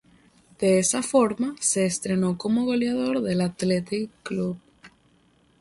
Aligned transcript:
De 0.59 0.79
esa 0.79 1.03
forma 1.03 1.55
se 1.59 1.85
estrenó 1.85 2.35
como 2.35 2.65
goleador 2.65 3.21
del 3.21 3.39
Athletic 3.41 4.09
Club. 4.23 4.57